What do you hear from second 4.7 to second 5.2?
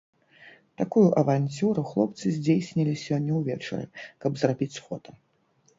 фота.